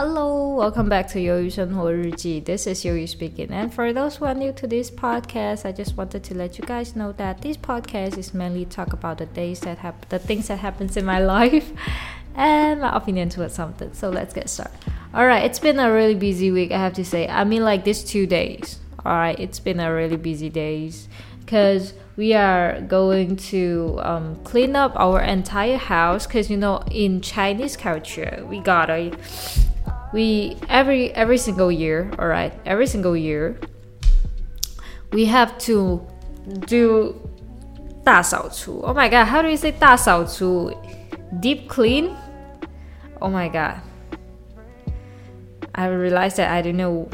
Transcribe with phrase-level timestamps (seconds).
[0.00, 2.44] Hello, welcome back to Yoyu Shenhuo Ruji.
[2.44, 3.50] This is Yoyu speaking.
[3.50, 6.64] And for those who are new to this podcast, I just wanted to let you
[6.64, 10.46] guys know that this podcast is mainly talk about the days that happen, the things
[10.46, 11.72] that happens in my life
[12.36, 13.92] and my opinion towards something.
[13.92, 14.78] So let's get started.
[15.12, 17.26] All right, it's been a really busy week, I have to say.
[17.26, 18.78] I mean like these 2 days.
[19.04, 21.08] All right, it's been a really busy days
[21.48, 27.22] cuz we are going to um, clean up our entire house because you know in
[27.22, 29.16] chinese culture we gotta
[30.12, 33.58] we every every single year all right every single year
[35.12, 36.00] we have to
[36.66, 37.14] do
[38.04, 40.72] 大扫除 oh my god how do you say 大扫除
[41.40, 42.16] deep clean?
[43.20, 43.80] Oh my god.
[45.74, 47.08] I realized that i don't know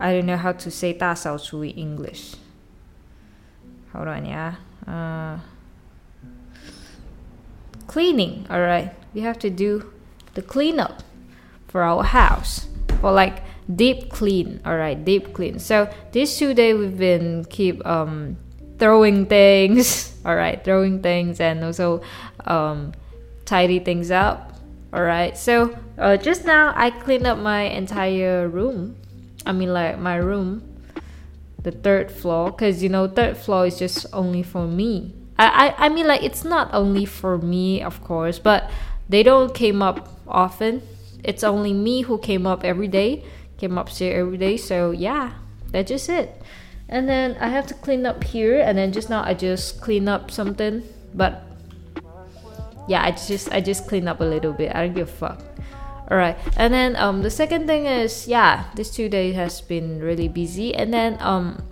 [0.00, 2.34] i don't know how to say 大扫除 in english.
[3.92, 4.54] Hold on yeah.
[4.86, 5.38] Uh,
[7.86, 8.90] cleaning all right.
[9.14, 9.92] We have to do
[10.34, 11.02] the cleanup
[11.72, 12.68] for our house
[13.00, 13.42] for like
[13.74, 14.60] deep clean.
[14.64, 15.58] All right deep clean.
[15.58, 18.36] So this two days we've been keep um
[18.78, 20.14] throwing things.
[20.24, 22.02] All right throwing things and also
[22.44, 22.92] um
[23.46, 24.52] tidy things up.
[24.92, 28.96] All right so uh, just now i cleaned up my entire room.
[29.46, 30.68] I mean like my room
[31.62, 35.14] the third floor because you know third floor is just only for me.
[35.38, 38.70] I, I i mean like it's not only for me of course but
[39.08, 40.82] they don't came up often
[41.24, 43.24] it's only me who came up every day
[43.58, 45.32] came upstairs every day so yeah
[45.70, 46.42] that's just it.
[46.88, 50.08] And then i have to clean up here and then just now i just clean
[50.08, 50.82] up something
[51.14, 51.44] but
[52.88, 55.40] yeah i just i just clean up a little bit i don't give a fuck.
[56.10, 60.00] All right and then um the second thing is yeah this two days has been
[60.00, 61.62] really busy and then um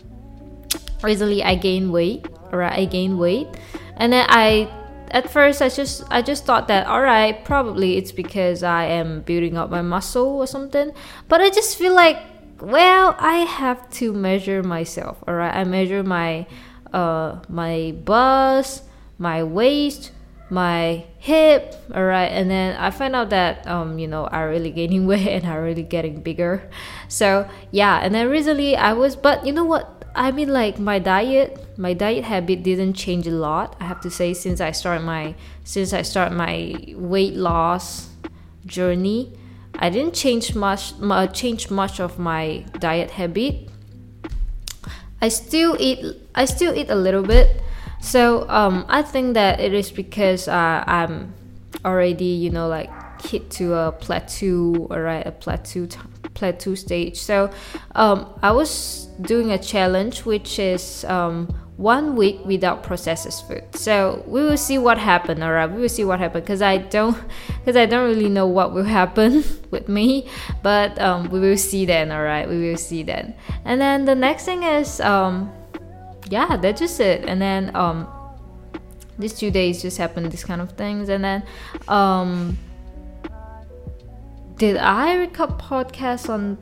[1.03, 3.49] recently i gained weight all right i gained weight
[3.97, 4.71] and then i
[5.11, 9.21] at first i just i just thought that all right probably it's because i am
[9.23, 10.93] building up my muscle or something.
[11.29, 12.19] But i just feel like
[12.61, 16.47] well i have to measure myself all right i measure my
[16.93, 18.85] uh my bust
[19.19, 20.13] my waist
[20.51, 24.71] my hip all right and then i find out that um you know i really
[24.71, 26.69] gaining weight and i really getting bigger.
[27.09, 30.99] So yeah and then recently i was but you know what i mean like my
[30.99, 35.05] diet my diet habit didn't change a lot i have to say since i started
[35.05, 35.35] my
[35.65, 38.11] since i started my weight loss
[38.67, 39.33] journey.
[39.79, 43.69] I didn't change much uh, change much of my diet habit.
[45.23, 46.05] I still eat
[46.35, 47.63] i still eat a little bit.
[48.01, 51.35] So um, I think that it is because uh, I'm
[51.85, 52.91] already, you know, like
[53.23, 55.87] hit to a plateau, or right, a plateau
[56.41, 57.17] plateau stage.
[57.21, 57.51] So
[57.95, 61.47] um, I was doing a challenge, which is um,
[61.77, 63.65] one week without processed food.
[63.75, 65.45] So we will see what happened.
[65.45, 67.17] All right, we will see what happened because I don't,
[67.59, 70.29] because I don't really know what will happen with me.
[70.63, 72.11] But um, we will see then.
[72.11, 73.35] All right, we will see then.
[73.65, 75.53] And then the next thing is um,
[76.31, 77.29] yeah, that's just it.
[77.29, 78.09] And then um,
[79.19, 81.43] these two days just happened these kind of things, and then
[81.89, 82.57] um,
[84.61, 86.59] did I record podcast on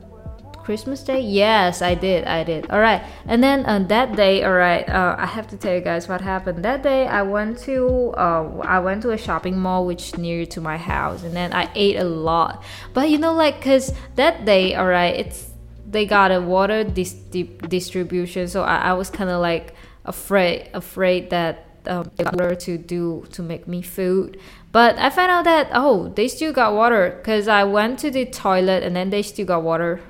[0.63, 1.19] Christmas Day?
[1.19, 2.23] Yes, I did.
[2.23, 2.71] I did.
[2.71, 3.03] All right.
[3.25, 4.87] And then uh, that day, all right.
[4.87, 6.63] Uh, I have to tell you guys what happened.
[6.63, 10.61] That day, I went to uh, I went to a shopping mall which near to
[10.61, 12.63] my house, and then I ate a lot.
[12.93, 15.49] But you know, like, cause that day, all right, it's
[15.85, 17.19] they got a water dis-
[17.67, 23.41] distribution, so I, I was kind of like afraid afraid that um, to do to
[23.41, 24.39] make me food.
[24.71, 28.25] But I found out that oh, they still got water because I went to the
[28.25, 30.01] toilet and then they still got water.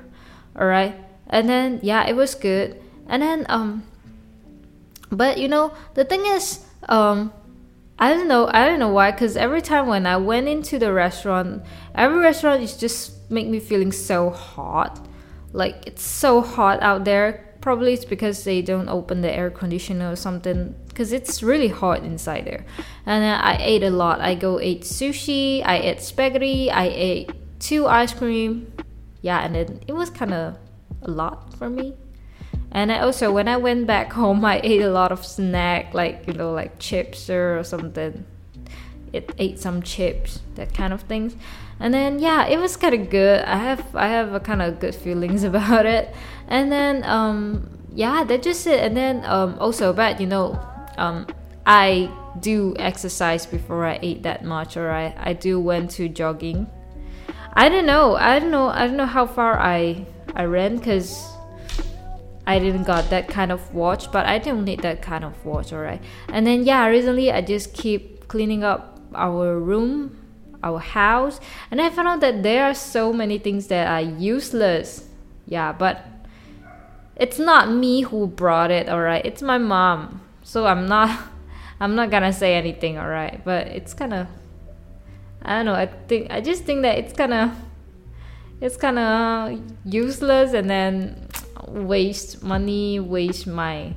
[0.56, 0.96] All right,
[1.28, 2.82] and then yeah, it was good.
[3.08, 3.84] And then um,
[5.12, 7.34] but you know the thing is um.
[8.02, 8.48] I don't know.
[8.48, 9.12] I don't know why.
[9.12, 11.64] Cause every time when I went into the restaurant,
[11.94, 15.06] every restaurant is just make me feeling so hot
[15.54, 20.12] like it's so hot out there probably it's because they don't open the air conditioner
[20.12, 22.66] or something because it's really hot inside there.
[23.06, 24.22] And uh, i ate a lot.
[24.22, 28.72] I go ate sushi i ate spaghetti i ate two ice cream.
[29.22, 30.58] Yeah and then it was kind of
[31.02, 31.94] a lot for me.
[32.72, 36.26] And I also when i went back home i ate a lot of snack like
[36.28, 38.26] you know like chips or something
[39.14, 41.36] it ate some chips that kind of things.
[41.80, 43.44] And then yeah it was kind of good.
[43.44, 46.14] I have i have a kind of good feelings about it.
[46.48, 48.84] And then um yeah that's just it.
[48.84, 50.60] And then um also but you know
[50.98, 51.28] um
[51.66, 52.10] i
[52.40, 56.68] do exercise before i eat that much or i i do went to jogging.
[57.54, 58.16] I don't know.
[58.16, 58.70] I don't know.
[58.70, 61.30] I don't know how far i i ran because
[62.50, 65.72] I didn't got that kind of watch, but I don't need that kind of watch,
[65.72, 66.02] alright.
[66.30, 70.16] And then yeah, recently I just keep cleaning up our room
[70.64, 71.40] our house
[71.72, 75.08] and i found out that there are so many things that are useless.
[75.46, 76.06] Yeah but
[77.16, 80.22] it's not me who brought it all right it's my mom.
[80.44, 81.18] So i'm not
[81.80, 84.28] i'm not gonna say anything all right but it's kind of
[85.42, 87.52] i don't know i think i just think that it's kind of
[88.62, 91.28] it's kind of useless and then
[91.68, 93.94] waste money waste my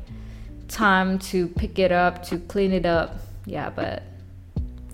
[0.73, 3.17] time to pick it up to clean it up.
[3.45, 4.03] Yeah but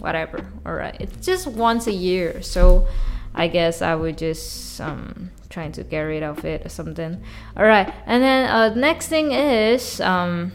[0.00, 0.96] whatever all right.
[1.00, 2.86] It's just once a year so
[3.34, 7.22] i guess i would just um trying to get rid of it or something.
[7.56, 10.52] All right and then uh next thing is um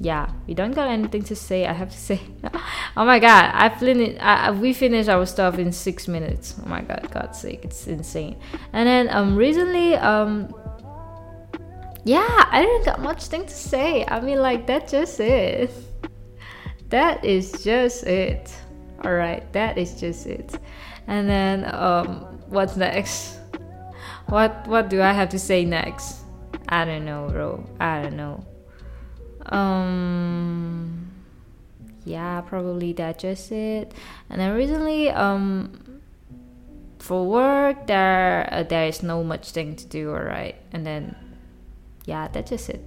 [0.00, 2.20] yeah we don't got anything to say i have to say.
[2.96, 6.54] Oh my god i finished we finished our stuff in six minutes.
[6.64, 8.36] Oh my god god's sake it's insane.
[8.72, 10.54] And then um recently um
[12.04, 14.04] yeah i didn't got much thing to say.
[14.06, 15.70] I mean like that's just it
[16.90, 18.54] that is just it
[19.04, 20.58] all right that is just it
[21.06, 22.08] and then um
[22.48, 23.38] what's next
[24.26, 26.24] what what do I have to say next?
[26.68, 27.64] I don't know, bro.
[27.78, 28.44] I don't know.
[29.46, 31.10] Um
[32.04, 33.92] yeah, probably that just it.
[34.30, 36.00] And then recently um
[36.98, 40.56] for work there uh, there is no much thing to do, alright.
[40.72, 41.16] And then
[42.06, 42.82] yeah, that's just it.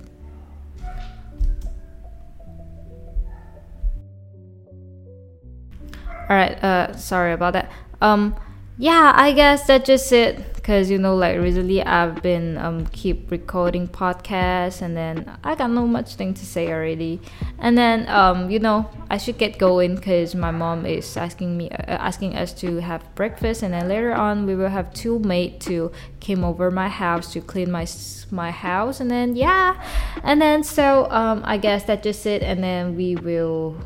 [6.30, 7.72] Alright, uh sorry about that.
[8.02, 8.36] Um
[8.80, 10.54] yeah, I guess that's just it.
[10.62, 15.72] Cause you know, like recently I've been um keep recording podcasts, and then I got
[15.72, 17.22] no much thing to say already.
[17.58, 21.72] And then um you know I should get going, cause my mom is asking me
[21.72, 25.62] uh, asking us to have breakfast, and then later on we will have two maid
[25.62, 27.88] to came over my house to clean my
[28.30, 29.82] my house, and then yeah,
[30.24, 33.78] and then so um I guess that's just it, and then we will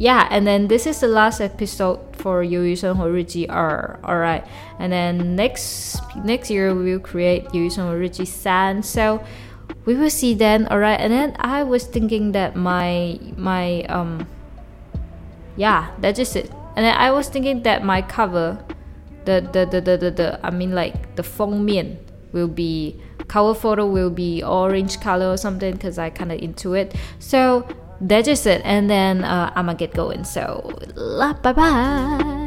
[0.00, 4.48] yeah, and then this is the last episode for Yu Yu Shenghuo Riji Alright,
[4.78, 8.82] and then next next year we will create Yu Yu San.
[8.82, 9.22] So
[9.84, 10.66] we will see then.
[10.72, 14.26] Alright, and then I was thinking that my my um
[15.60, 16.50] yeah, that's just it.
[16.76, 18.56] And then I was thinking that my cover,
[19.26, 21.98] the the the the the, the I mean like the 封面
[22.32, 22.96] will be
[23.28, 26.96] cover photo will be orange color or something because I kind of into it.
[27.18, 27.68] So
[28.22, 28.62] just it.
[28.64, 30.24] And then uh, I'm gonna get going.
[30.24, 32.39] So, la bye bye.